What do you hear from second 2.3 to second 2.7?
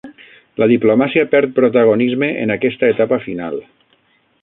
en